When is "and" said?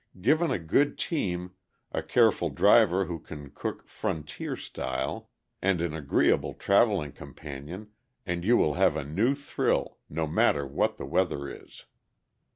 5.61-5.79, 8.25-8.43